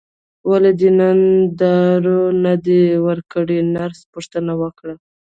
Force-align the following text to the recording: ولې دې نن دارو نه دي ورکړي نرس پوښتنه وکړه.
ولې 0.49 0.71
دې 0.79 0.89
نن 0.99 1.19
دارو 1.61 2.21
نه 2.43 2.53
دي 2.65 2.81
ورکړي 3.07 3.57
نرس 3.75 3.99
پوښتنه 4.13 4.51
وکړه. 4.61 4.95